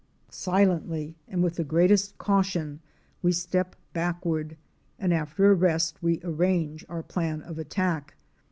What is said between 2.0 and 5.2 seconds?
caution we step backward, and